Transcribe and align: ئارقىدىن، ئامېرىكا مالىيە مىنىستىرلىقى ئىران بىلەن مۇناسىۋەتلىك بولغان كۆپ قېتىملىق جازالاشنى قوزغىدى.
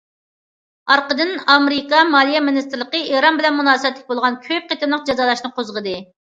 ئارقىدىن، 0.93 1.33
ئامېرىكا 1.55 1.99
مالىيە 2.13 2.41
مىنىستىرلىقى 2.45 3.03
ئىران 3.11 3.37
بىلەن 3.43 3.57
مۇناسىۋەتلىك 3.59 4.09
بولغان 4.15 4.41
كۆپ 4.49 4.67
قېتىملىق 4.73 5.05
جازالاشنى 5.13 5.55
قوزغىدى. 5.61 5.95